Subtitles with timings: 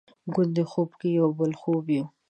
[0.33, 2.05] ګوندې خوب کې یو بل خوب یو؟